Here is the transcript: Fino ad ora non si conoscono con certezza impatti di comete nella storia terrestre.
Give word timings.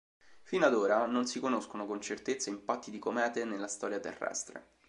Fino 0.41 0.65
ad 0.65 0.73
ora 0.73 1.05
non 1.05 1.27
si 1.27 1.39
conoscono 1.39 1.85
con 1.85 2.01
certezza 2.01 2.49
impatti 2.49 2.89
di 2.89 2.97
comete 2.97 3.45
nella 3.45 3.67
storia 3.67 3.99
terrestre. 3.99 4.69